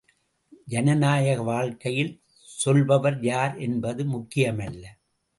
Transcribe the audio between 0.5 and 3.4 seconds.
ஜனநாயக வாழ்க்கையில் சொல்பவர்